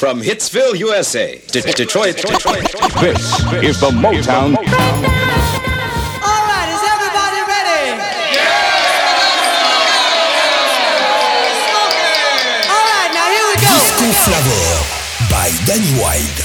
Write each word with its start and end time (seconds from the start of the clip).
From 0.00 0.22
Hitsville, 0.22 0.78
USA, 0.78 1.36
to 1.36 1.60
Detroit, 1.60 2.16
Detroit. 2.16 2.64
This 3.02 3.20
is 3.62 3.78
the 3.80 3.90
Motown. 3.92 4.56
All 4.56 4.64
right, 6.48 6.68
is 6.72 6.82
everybody 6.88 7.40
ready? 7.44 8.00
All 12.64 12.86
right, 12.88 13.12
now 13.12 13.28
here 13.28 13.44
we 13.44 13.54
go. 13.60 13.68
Disco 13.76 14.08
Flavor 14.24 14.64
by 15.28 15.52
Danny 15.66 15.92
Wilde. 16.00 16.39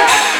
Love. 0.00 0.39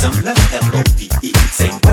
Brrrra, 0.00 1.87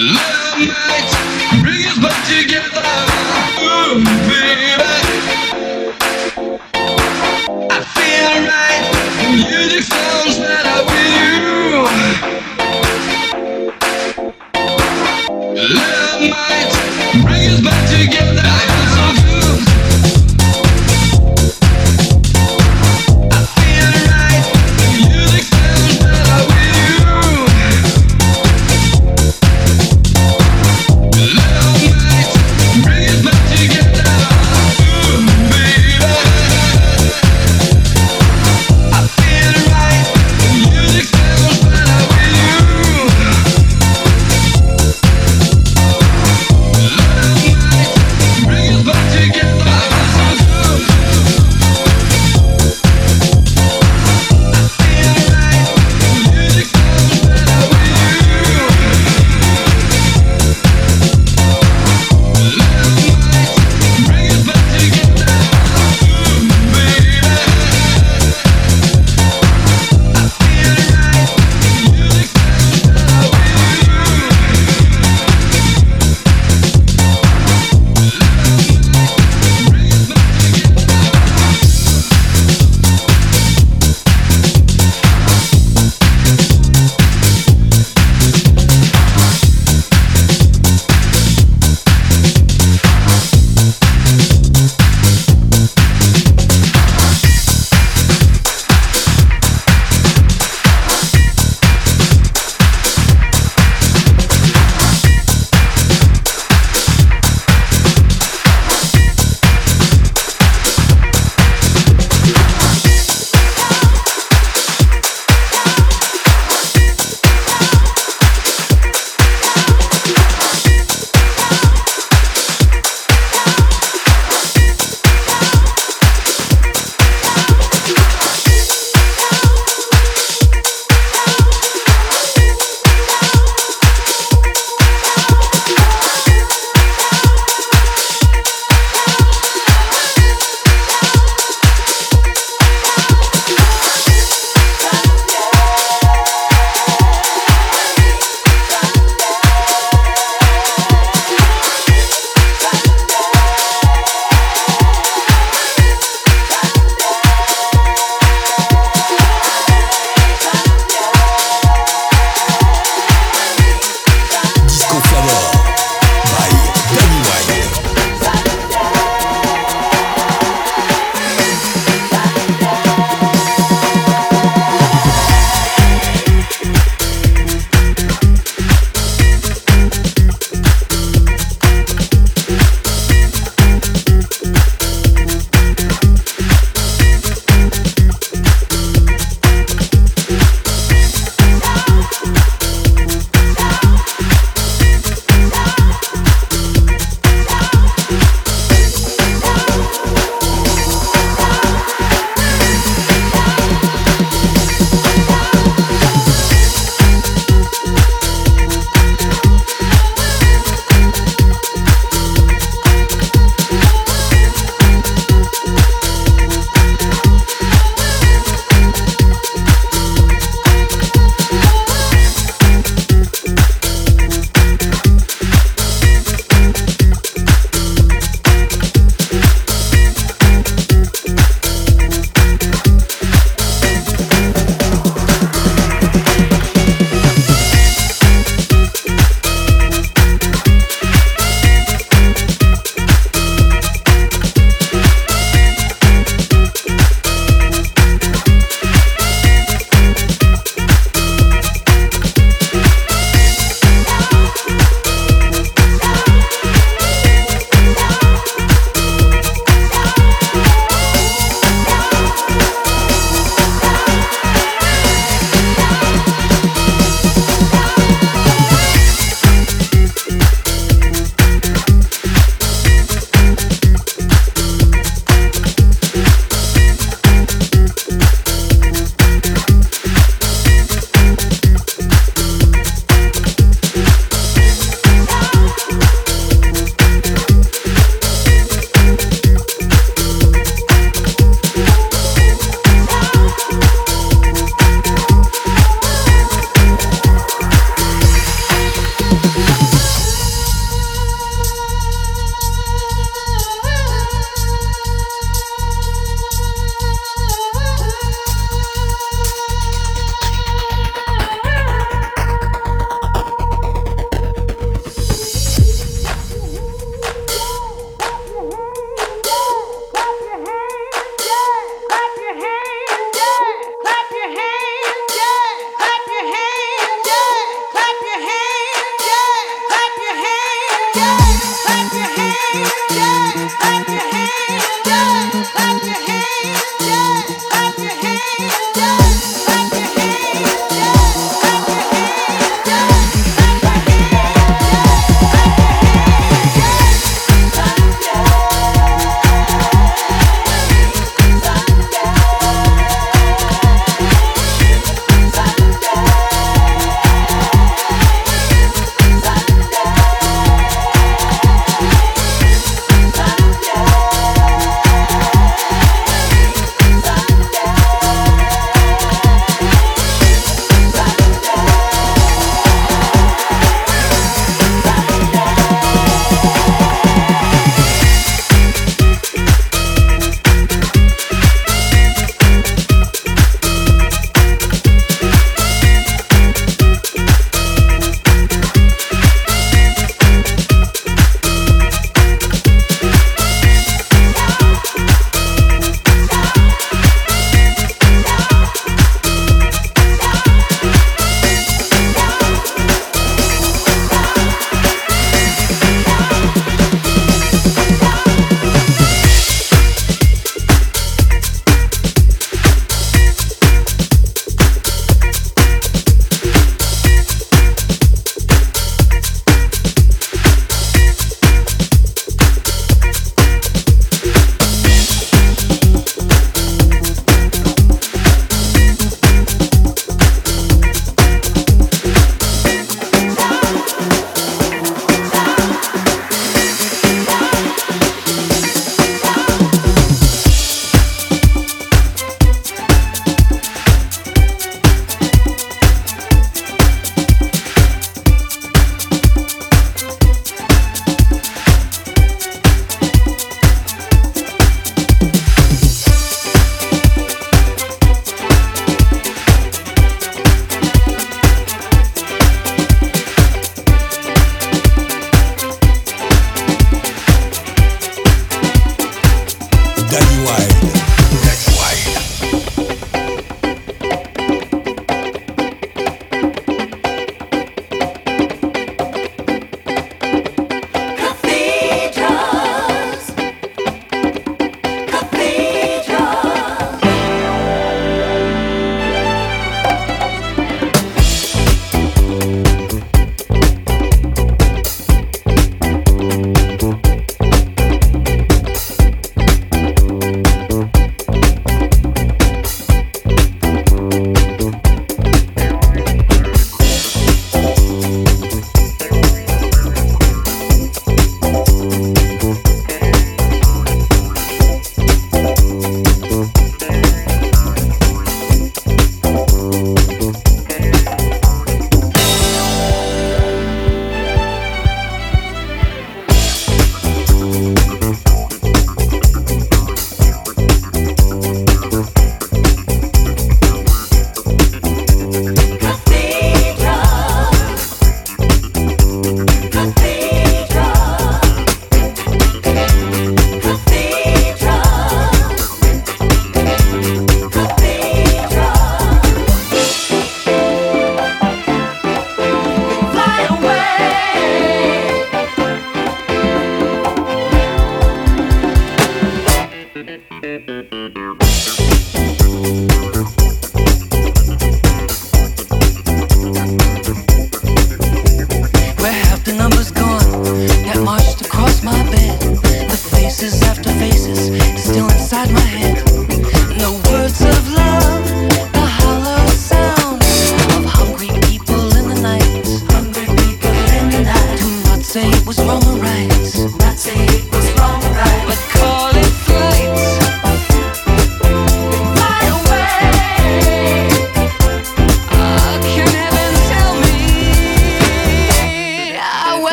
Let 0.00 0.58
night 0.60 1.10
us 1.88 1.98
back 1.98 2.24
together, 2.28 2.86
baby. 4.28 5.18
I 7.68 7.80
feel 7.96 8.34
right. 8.46 8.84
Music 9.34 9.82
with 10.86 12.30
you. 12.30 12.37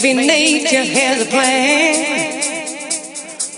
Maybe 0.00 0.26
nature 0.28 0.84
has 0.84 1.26
a 1.26 1.28
plan 1.28 2.40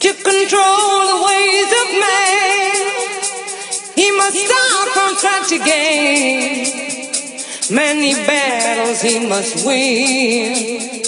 to 0.01 0.12
control 0.14 1.01
the 1.11 1.18
ways 1.26 1.70
of 1.80 1.88
man. 2.01 2.72
He 3.95 4.11
must 4.16 4.36
start 4.47 4.88
from 4.95 5.16
scratch 5.16 5.53
again. 5.53 6.64
many 7.70 8.14
battles 8.14 9.03
he 9.03 9.28
must 9.28 9.66
win. 9.66 10.99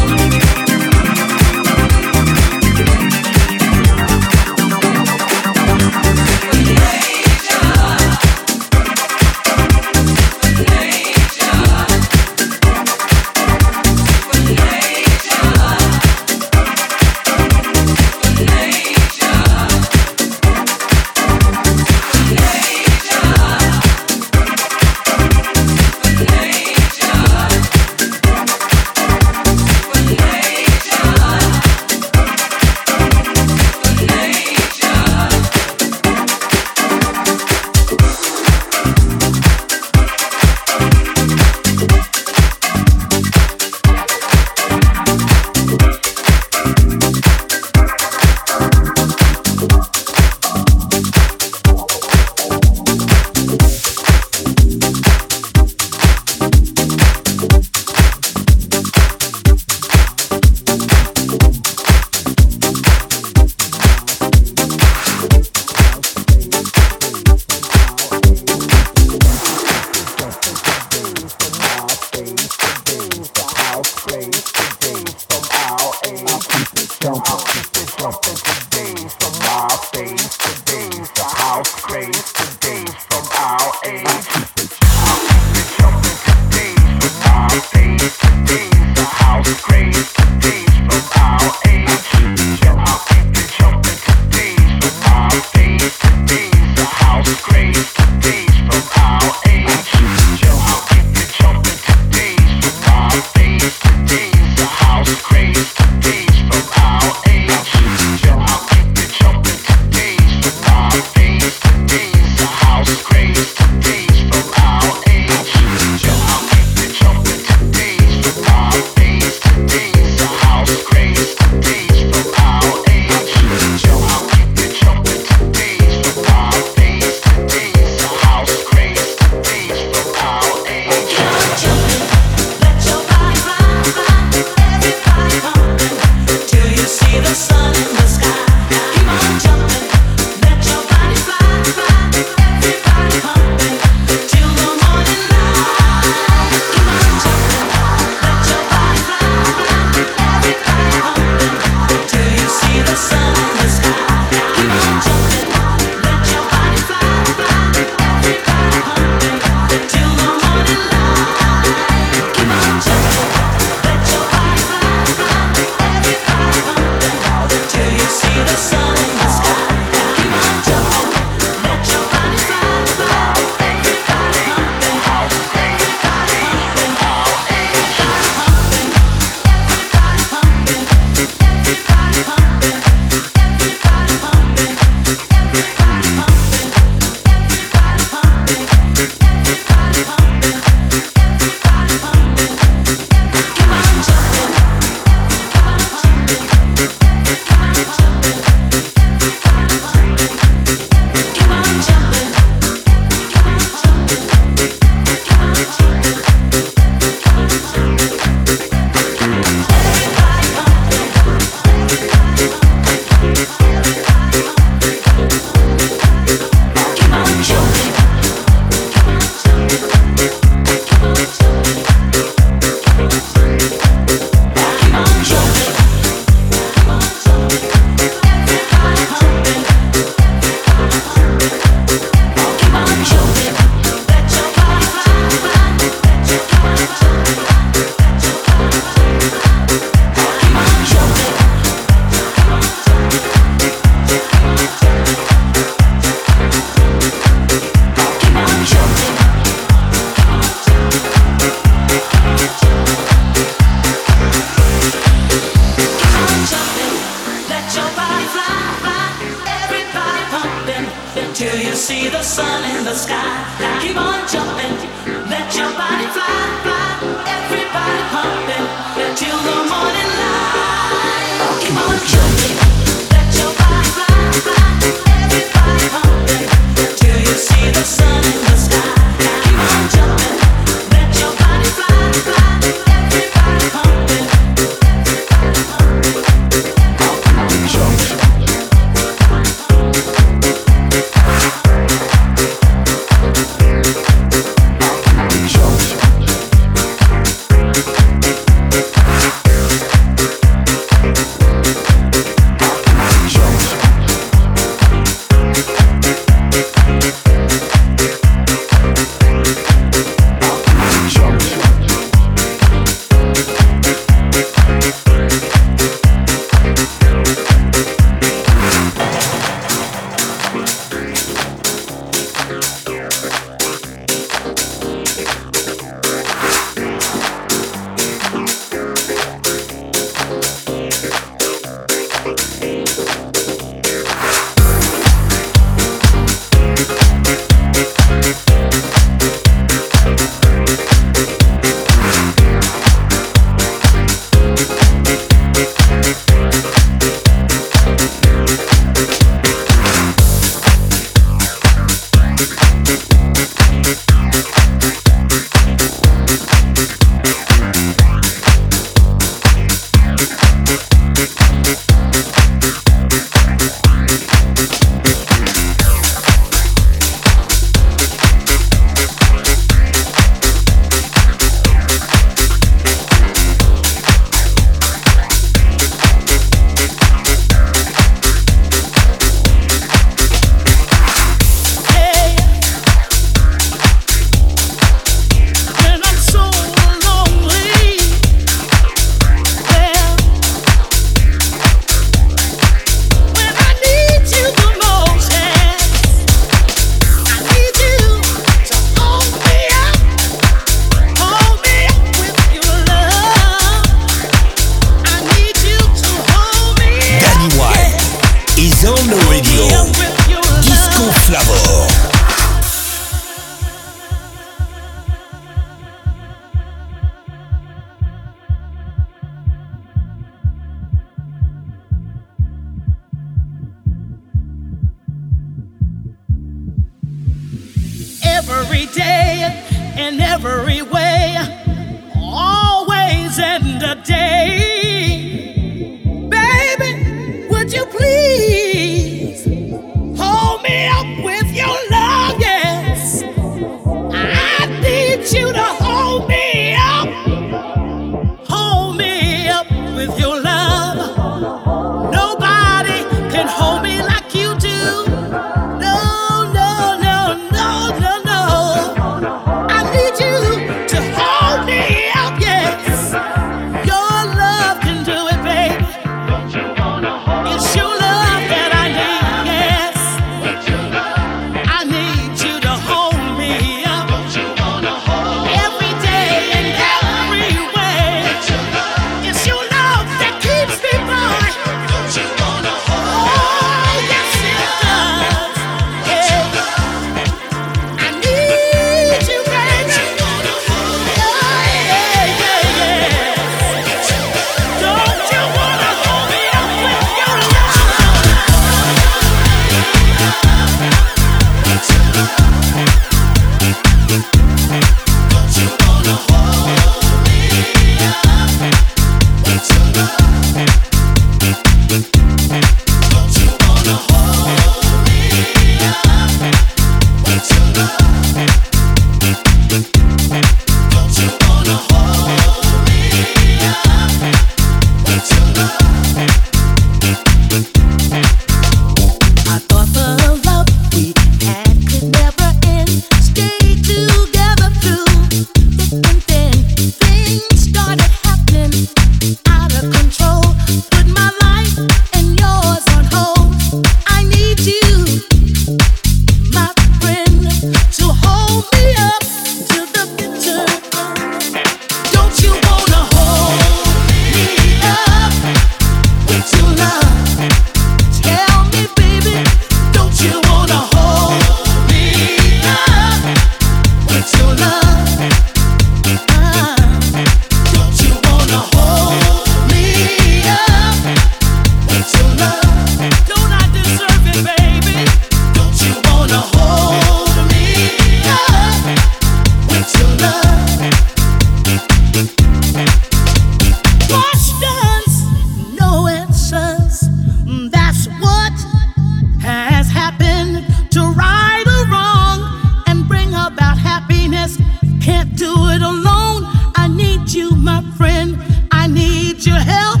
without 593.70 593.78
happiness. 593.78 594.56
Can't 595.00 595.34
do 595.36 595.52
it 595.68 595.82
alone. 595.82 596.44
I 596.76 596.88
need 596.88 597.32
you, 597.32 597.50
my 597.52 597.82
friend. 597.96 598.38
I 598.70 598.86
need 598.86 599.44
your 599.44 599.58
help 599.58 600.00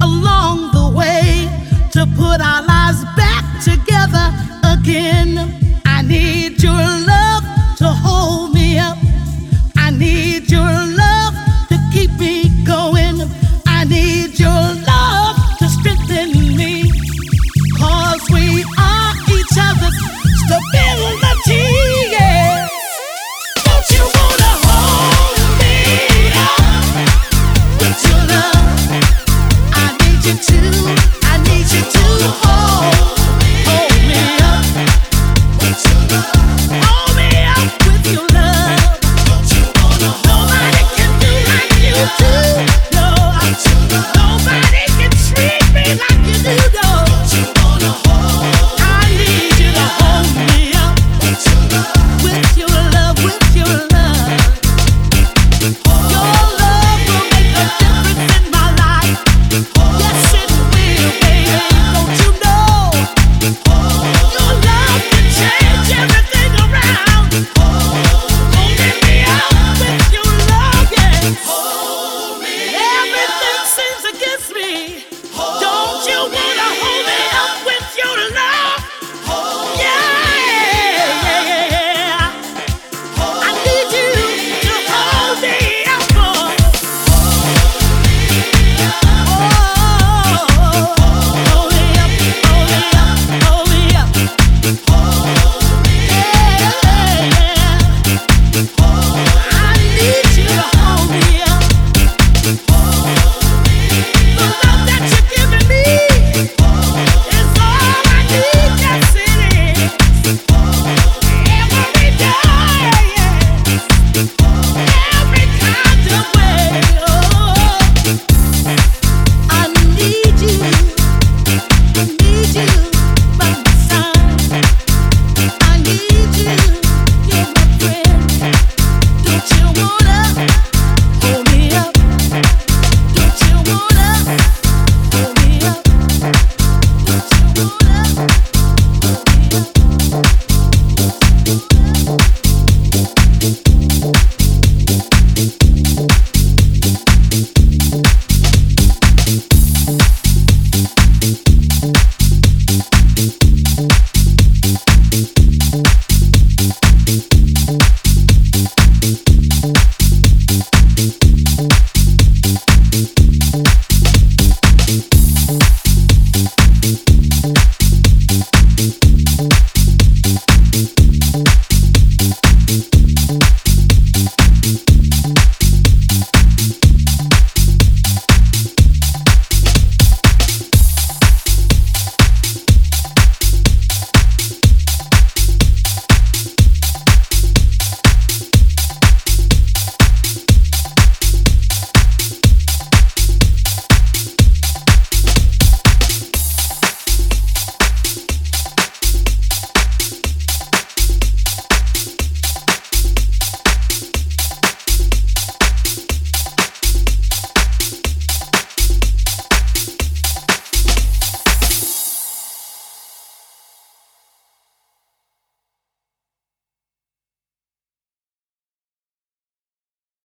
along 0.00 0.72
the 0.72 0.92
way 0.96 1.48
to 1.92 2.06
put 2.16 2.40
our 2.40 2.62
lives 2.62 3.04
back 3.16 3.44
together 3.62 4.26
again. 4.64 5.41